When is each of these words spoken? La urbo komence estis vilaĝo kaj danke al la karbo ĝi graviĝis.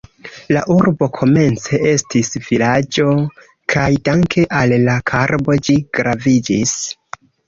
La 0.55 0.61
urbo 0.75 1.07
komence 1.17 1.79
estis 1.89 2.31
vilaĝo 2.45 3.05
kaj 3.73 3.83
danke 4.09 4.45
al 4.61 4.73
la 4.87 4.95
karbo 5.13 5.59
ĝi 5.69 5.77
graviĝis. 5.99 6.73